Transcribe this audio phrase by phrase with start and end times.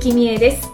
[0.00, 0.70] は、生きみえです。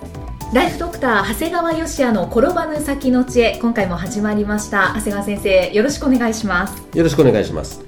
[0.55, 4.93] ライフドクター長谷川芳也の転ばぬ先の知恵今回も始まりました。
[4.95, 6.97] 長谷川先生よろしくお願いします。
[6.97, 7.85] よろしくお願いします。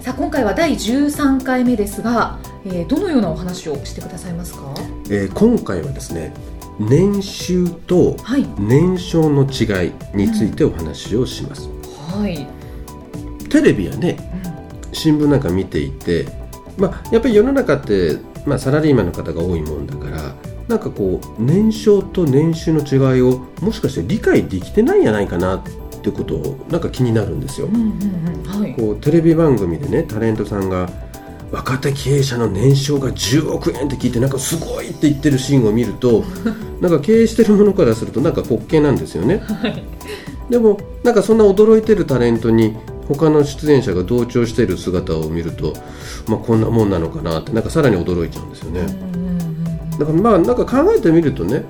[0.00, 4.60] さあ今回は第13回目ですが、えーどのようなお話をしてくださいますか？
[5.10, 6.32] えー今回はですね、
[6.78, 8.46] 年収とはい。
[8.56, 11.68] 年少の違いについてお話をします。
[12.16, 12.46] はい、
[13.48, 14.16] テレビやね、
[14.92, 16.26] 新聞なんか見ていて、
[16.78, 20.32] まあやっぱり世の中ってまあサラリーマンの方が多いもんだから、
[20.68, 25.62] なんかこう年少と年収の違いをもしかして理解できてないんじゃないかなっ
[26.02, 27.66] てことをなんか気になるんですよ。
[27.66, 28.62] うんうんうん。
[28.62, 28.74] はい。
[28.74, 30.88] こうテレビ番組でねタレントさんが
[31.52, 36.24] 若手経営者の年商が10億円って聞いてなんかすごいって言ってるシーンを見ると
[36.80, 39.42] なんか経営してるものからするとなんか滑稽なんですよね、
[40.50, 42.76] でもなんかそんな驚いてるタレントに
[43.08, 45.72] 他の出演者が同調している姿を見ると、
[46.26, 48.86] まあ、こんなもんなのかなってなんかさらに驚いちゃうんですよね、
[49.98, 51.64] だからまあなんか考えてみるとね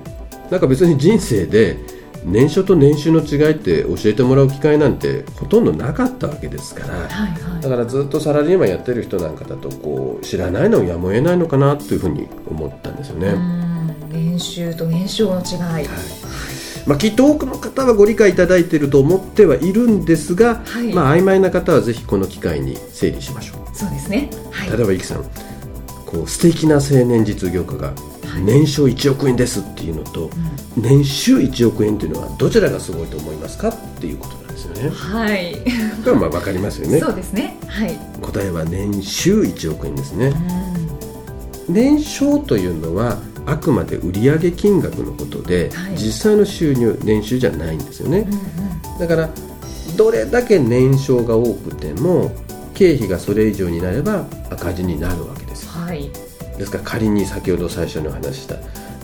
[0.49, 1.77] なんか別に人生で
[2.23, 7.61] 年初と年収の違いって教えてもらう機会なんてほとんどなかったわけですから、はいはい。
[7.61, 13.29] だからずっとサラリーマンやってる人なんかだとこう知らないのやむを得ないのかなというふうに思ったんですよね。
[13.29, 13.95] うん。
[14.11, 15.87] 年収と年少の違い、
[16.85, 20.93] まあ、きっと多くの方はご理解いただいていると思ってはいるんですが、はい。
[20.93, 23.75] まあ曖昧な方はぜひこの機会に整理しましょう。
[23.75, 24.29] そうですね。
[24.51, 24.69] はい。
[24.75, 25.23] 例えばイキさん
[26.05, 27.93] こう素敵な青年実業家が
[28.39, 30.29] 年商1億円ですっていうのと、
[30.75, 34.89] 年収1億円っていうのはどちらがすごいと思いますかっていうことなんですよね。
[34.89, 35.61] はい、こ
[36.05, 36.99] れはまあ分かりますよね。
[36.99, 37.57] そうですね。
[37.67, 40.33] はい、答えは年収1億円ですね。
[41.69, 45.97] う年商というのはあくまで売上金額のことで、はい。
[45.97, 48.99] 実際の収入年収じゃないんですよね、んうん。
[48.99, 49.29] だから
[49.95, 52.31] どれだけ年商が多くても
[52.73, 56.11] 経費がそれ以上になれば赤字になるわけですはい
[56.57, 58.55] ですから仮に先ほど最初にお話しした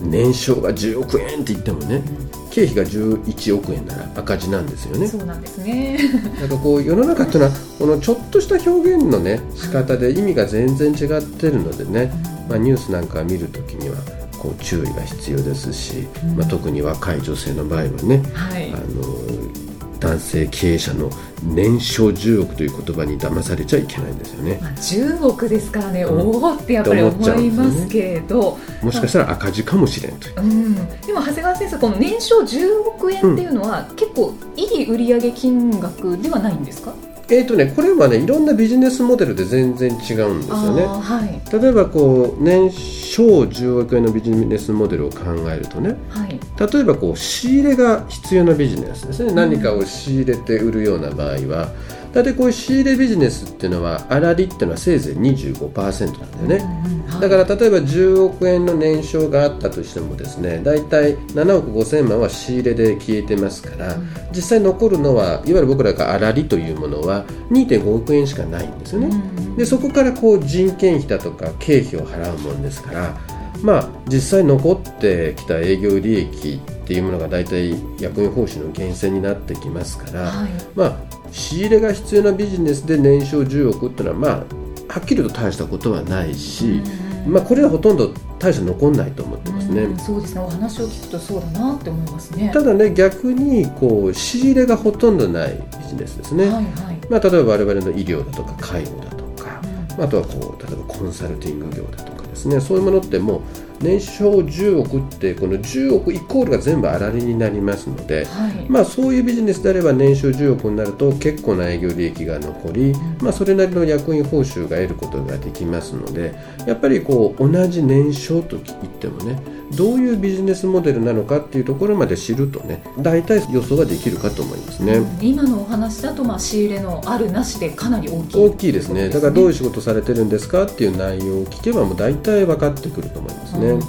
[0.02, 2.02] 年商が10億円って言ってもね、
[2.50, 5.06] 経費が11億円なら赤字なんですよね。
[5.06, 5.98] そうなんですね。
[6.40, 12.12] なんかこう世の中っていうのはこのちょっとした表現のね仕方で意味が全然違ってるのでね、
[12.48, 13.96] まあ、ニュースなんか見るときには
[14.38, 16.06] こう注意が必要ですし、
[16.36, 18.72] まあ、特に若い女性の場合はね、はい。
[18.72, 19.63] あの
[20.04, 21.10] 男性経営者の
[21.42, 24.58] 年商10億という言葉に騙されちゃいけないんですよね。
[24.60, 26.18] まあ、10億ですからね、うん。
[26.20, 30.40] おおってやっぱり思いますけれど、もしかしたら赤字かもしれんという。
[30.40, 36.94] うん、でも長谷川先生この年商10億円っていうのは、結構いい売上金額ではないんですか？
[37.28, 40.84] えーとね、これはねいろんなビジネスモデルで全然違うんですよね。
[40.84, 41.62] はい。
[41.62, 45.20] 例えばこう年商10億円のビジネスモデルを考
[45.50, 46.38] えるとねはい。
[46.72, 51.72] 例えばこう仕入れが必要なビジネスですね、何かを仕入れて売るような場合は
[52.12, 63.96] 大体こういう仕入れビジネスっていうのは粗利っていうのはせいぜい25%なんだよね、うんだから例えば10億円の年商があったとしてもですね大体7億5000万は仕入れで消えてますから、
[64.32, 69.56] 実際残るのはいわゆる僕らが粗利というものは2.5億円しかないんですよね、うん。
[69.56, 73.16] でそこからこう人件費だとか経費を払うもんですから
[73.62, 80.50] まあ実際残ってきた営業利益っていうものが大体役員報酬の源泉になってきますから、はい。
[80.74, 80.96] まあ
[81.32, 84.46] 仕入れが必要なビジネスで年商10億っていうのはま
[84.88, 86.82] あはっきりと大したことはないし、
[87.26, 89.82] まあこれはほとんど大して残んないと思ってますね。
[89.82, 90.40] うんそうですね。
[90.40, 92.50] お話を聞くとそうだなって思いますね。
[92.52, 96.64] ただね逆にこう仕入れがほとんどないビジネスですね、はいはい。
[97.08, 99.60] まあ、例えば我々の医療だとか介護だとか、
[99.96, 100.04] うん。
[100.04, 102.60] あとはこう例えばコンサルティング業だとかですね。
[102.60, 103.38] そういうものっても
[103.73, 108.66] う年商10億ってこの10億イコールが全部粗利になりますので、はい。
[108.68, 116.34] まあ、そういうビジネスであれば年商10億になると結構な営業利益が残り、まあ、それなりの役員報酬が得ることができますので
[116.66, 119.38] やっぱりこう同じ年商と言ってもね
[119.76, 125.00] どういうビジネスモデルなのかっていうところまで知るとね大体予想ができるかと思いますね。
[125.20, 128.46] 今のお話だとまあ仕入れのあるなしでかなり大きい。
[128.46, 129.08] 大きいですね。
[129.08, 133.63] だからどういう仕事されてるんですかっていう内容を聞けばもう大体分かってくると思いますね。
[133.72, 133.84] うんは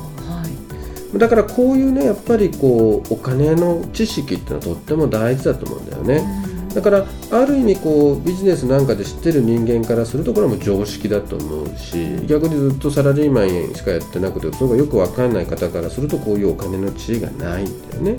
[1.13, 6.45] いだからこういうねやっぱりこうお金の知識っていうのはとっても大事だと思うんだよね。
[6.75, 18.17] だからある意味こうビジネスなんかで知ってる人間からするとこれはもう常識だと思うし逆にずっとサラリーマンしかやってなくてそれがよく分かんない方からするとこういうお金の知恵がないんだよね。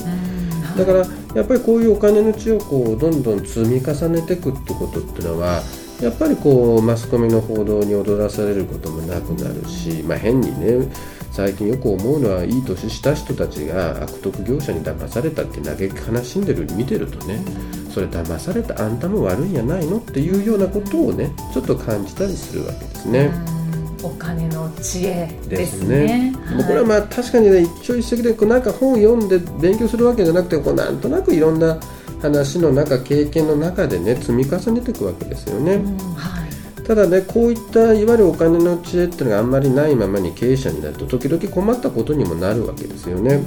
[0.78, 5.62] だからやっぱりこういうお金の知恵をこうどんどん積み重ねていくってことっていうのは
[6.00, 10.88] やっぱりこうマスコミの報道に踊らされることもなくなるし、まあ、変にね
[11.36, 17.44] 最近よく思うのはいい年した人たちが悪徳業者に騙されたって嘆き悲しんでる見てるとね
[17.90, 23.30] それ騙されたあんたも悪いんやないのっていうようなことをねちょっと感じたりするわけですね。
[24.02, 25.98] お金の知恵ですね。
[25.98, 26.34] ですね
[26.66, 31.78] これはまあ確かにね一朝一夕でこうなんか本を読んで勉強するわけじゃなくてこうなんとなくいろんな
[32.22, 35.76] 話の中経験の中でね積み重ねていくわけですよね。
[36.16, 36.35] はい
[36.86, 43.42] ただねこういったいわゆるお金の知恵っていうのがあんまりないままに経営者になると時々困ったことにもなるわけですよね。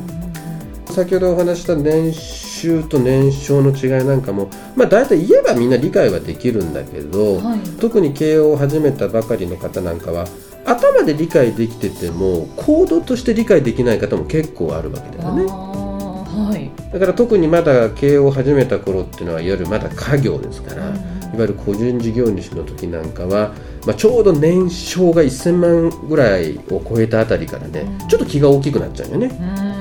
[0.87, 10.25] 先ほどお話した年収と年少の違いなんかも、まあ、大体言えばみんな理解はできるんだけど、はい、特に経営を始めたばかりの方なんかは
[10.65, 15.45] 頭で理解できてても行動として理解できない方も結構あるわけだよね。
[15.45, 20.99] はい、だから特にまだ経営を始めた頃っていうのはいわゆるまだ家業ですから、うん、い
[21.33, 23.53] わゆる個人事業主の時なんかは、
[23.85, 29.27] まあ、ちょうど年商が1000万ぐらいを超えたあたりからね、うん、ちょっと気が大きくなっちゃうよね。
[29.39, 29.79] うん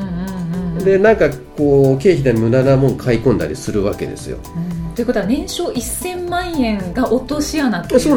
[0.85, 4.39] でなんかこう経費で無駄なもん買い込んだりするわけですよ。
[4.95, 8.17] ということは年商1000万円が落とし穴ということに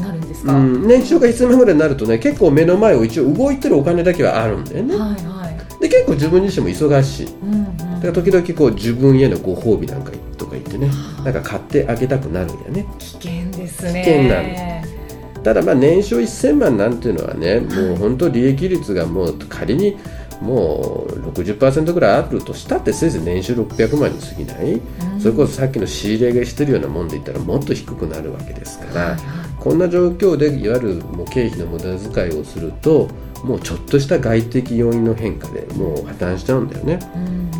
[0.00, 4.96] なるんですか、うん、年商が1000万ぐらいになるとね結構目の前を一応動いてるお金だけはあるんだよね。
[4.96, 10.12] はいはい、で結構自分自身も忙しい、うんうん、だから時々こう自分へのご褒美なんか
[10.52, 10.90] 言ってね。
[11.24, 12.86] なんか買ってあげたくなるんやね。
[12.98, 14.02] 危険ですね。
[14.04, 15.42] 危険なんです。
[15.42, 19.96] ただまあ年商1000万なんていうのはね、もう本当利益率がもう仮に
[20.40, 29.16] もう60%ぐらいあるとしたってせいぜい年収600万に過ぎない、うん、それこそさっきの仕入れがしてるようなもんで言ったらもっと低くなるわけですから、
[29.58, 33.08] こんな状況でいわゆるもう経費の無駄遣いをすると
[33.44, 37.50] もうちょっとした外的要因の変化でもう破綻しちゃうんだよね、うん、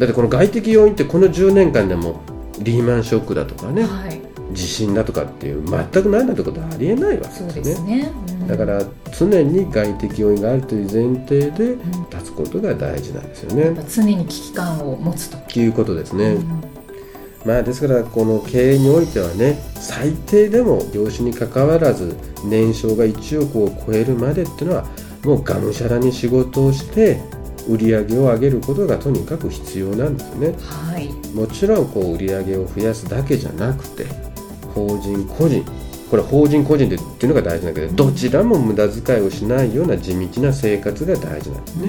[0.00, 2.20] だってこの外的要因ってこの10年間でも
[2.58, 4.20] リーマンショックだとかね、はい
[4.52, 8.00] 地震だとかっていう全くないなんてことはありえないわけですね。
[8.00, 8.82] ねうん、だから
[9.16, 11.76] 常に外的要因があるという前提で
[12.10, 13.62] 立つことが大事なんですよね。
[13.68, 16.30] うん、常に危機感を持つということですね。
[16.30, 16.64] うん、
[17.44, 24.84] まあですからこの経営においてはね最低でも業種にかかわらず年商が1億を超えるまでっていうのは
[25.24, 27.20] もうがむしゃらに仕事をして
[27.68, 30.54] 売り上げを上げることがとにかく必要なんですね。
[30.58, 34.06] はい、もちろんこう売り上げを増やすだけじゃなくて
[34.74, 35.64] 法人個人
[36.10, 41.88] これ法人個人でっていうのが大事だけどどちらも無駄遣いをしないような地道な生活が大事なんですね。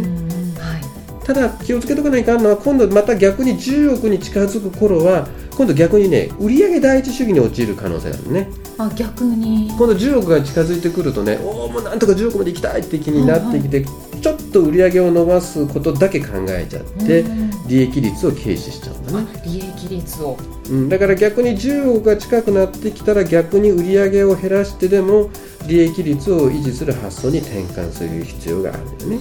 [0.59, 5.27] はい、ただ気をつけとかないかんのは今度また逆に10億に近づく頃は
[5.57, 8.49] 今度逆にね売上第一主義に陥る可能性があるね。
[8.77, 9.67] あ逆に。
[9.69, 13.85] 今度10億が近づいてくるとねおおもうなんとか10億まで行きたいって気になってきて、はい。
[13.85, 17.23] はい、ちょっと売り上げを伸ばすことだけ考えちゃって
[17.67, 19.41] 利益率を軽視しちゃうんだね。
[19.45, 20.37] 利益率を。
[20.69, 25.29] うん、だから逆に10億が近くなってきたら逆に売り上げを減らしてでも
[25.67, 29.19] 利益率を維持する発想に転換する必要があるんだよね。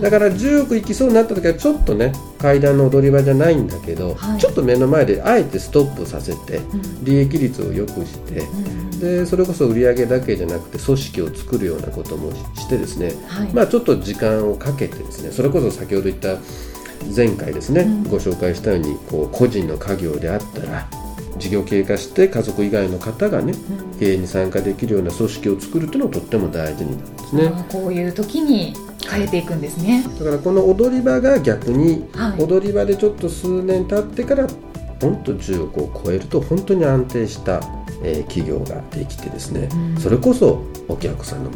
[0.00, 6.60] だから10億いきそうになった時はちょっとね階段の踊り場じゃないんだけど、はい、ちょっと目の前であえてストップさせて、
[7.02, 16.38] 利益率を良くして、うん、でそれこそ売上だけじゃなくて組織を作るようなこともしてですね、はい、まあちょっと時間をかけてですねそれこそ先ほど言った
[17.14, 20.88] 前回ですね、うん、ご紹介したようにこう個人の家業であったら
[21.36, 27.64] 事業経過して家族以外の方がね、うん、経営に参加できるような組織を作るというのはとっても大事になるんですね。
[27.70, 28.74] こういう時に
[29.08, 30.04] 変えていくんですね。
[30.18, 34.46] だからこの踊り場が逆に、はい、踊り場でちょっと数年経ってから
[35.00, 37.60] 本当10億を超えると本当に安定した
[38.02, 41.50] えー、企業ができてですね、うん、それこそお客さんの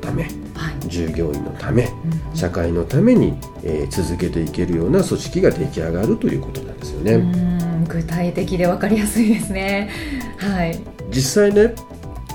[0.00, 7.84] ため、はい、従業員のため、うん、社会のために、えー、続けていけるような組織が出来上がるということなんですよね。
[7.88, 9.90] 具体的で分かりやすいですね。
[10.36, 10.78] はい、
[11.10, 11.74] 実際ね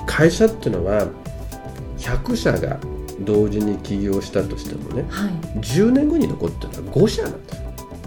[0.06, 1.08] 会社っていうのは
[1.98, 2.78] 100社が
[3.20, 5.30] 同時に起業したとしてもね、はい、
[5.60, 7.64] 10年後に残ってるのは5社なんです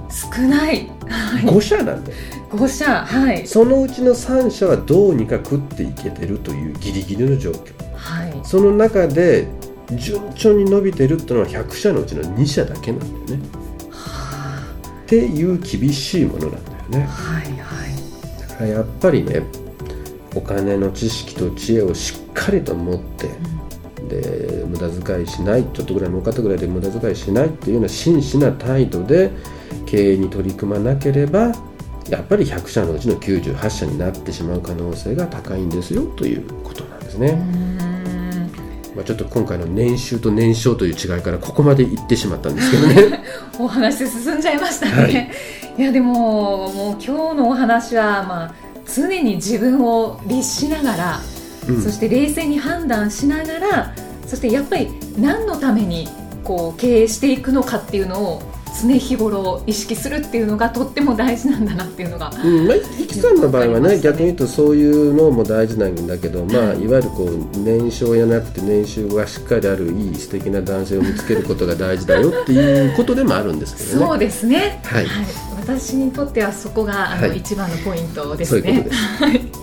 [0.09, 2.17] 少ない、はい、5社なんだよ。
[2.49, 3.05] 5社。
[3.05, 3.45] はい。
[3.45, 9.47] そのうちの3社はどうにか食っていけてるというギリギリの状況、はい、その中で
[9.91, 13.47] 順調に伸びてるっていうのは100社のうちの2社だけなんだよね、
[13.89, 14.63] はあ、
[15.03, 17.07] っていう厳しいものなんだよね。
[17.09, 17.57] はいはい。
[18.47, 19.43] だからやっぱりね
[20.35, 23.56] お金の知識と知恵をしっかりと持って、うん、
[24.07, 29.31] で無駄遣いしないちょっとぐらい儲かったぐらいで無駄遣いしないっていうような真摯な態度で
[29.85, 31.51] 経営に取り組まなければ
[32.09, 37.77] やっぱり100社のうちの98社になってしまう可能性が高いんですよということなんですね。
[38.95, 43.23] まあ、ちょっと今回の年収と年少という違いからここまで行ってしまったんですけどね。
[43.59, 46.13] お話進んじゃいましたね、はい、いやでも
[46.73, 48.53] もう今日のお話は、まあ、
[48.91, 51.21] 常に自分を律しながら、
[51.67, 53.95] うん、そして冷静に判断しながら
[54.25, 56.07] そしてやっぱり何のために
[56.43, 58.41] こう経営していくのかっていうのを
[58.79, 62.67] 常日頃意識するっていうのがとっても大事なんだなっていうのが、うん。
[62.67, 74.05] まあ、イキさんの場合はね、ね、逆に言うとそういうのも大事なんだけど、まあ、いわゆるこう年少やなくて年収がしっかりあるいい素敵な男性を見つけることが大事だよっていうことでもあるんですけどね。
[74.05, 75.25] そうですね、はい、はい、
[75.59, 78.61] 私にとってはそこがあの、はい、一番のポイントですね。
[78.61, 79.56] そういうことです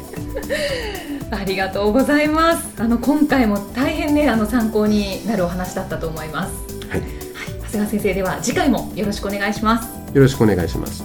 [1.36, 2.80] ありがとうございます。
[2.80, 6.52] あの今回も大変ねあの参考になるお話だったと思います。
[6.88, 7.00] はい。
[7.00, 9.88] 長谷川先生では次回もよろしくお願いします。
[10.14, 11.04] よろしくお願いします。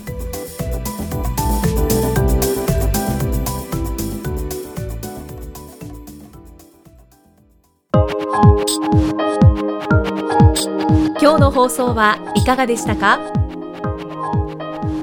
[11.21, 13.19] 今日の放送はいかがでしたか？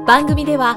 [0.06, 0.76] 番組では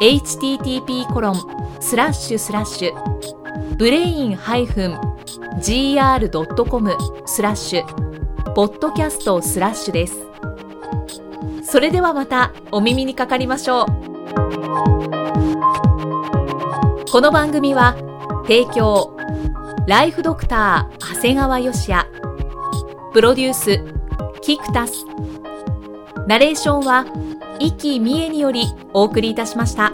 [0.00, 1.36] http コロン
[1.80, 4.96] スラッシュスラッシュブレイン -gr.com
[7.26, 10.26] スラッシュポッドキャストスラッシュです。
[11.62, 13.86] それではまたお耳にかかりましょう。
[17.10, 17.96] この番組は
[18.42, 19.16] 提供
[19.86, 22.06] ライフドクター長谷川芳也。
[23.14, 23.82] プロデュース
[24.42, 25.06] キクタス。
[26.26, 27.06] ナレーションは
[27.62, 29.92] 生きみえによりお送りいたしました。